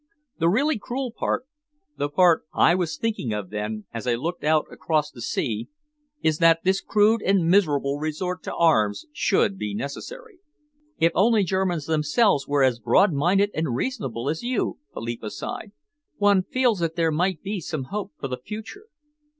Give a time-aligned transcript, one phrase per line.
[0.39, 1.45] The really cruel part,
[1.95, 5.69] the part I was thinking of then, as I looked out across the sea,
[6.23, 10.39] is that this crude and miserable resort to arms should be necessary."
[10.97, 15.71] "If only Germans themselves were as broad minded and reasonable as you," Philippa sighed,
[16.17, 18.87] "one feels that there might be some hope for the future!"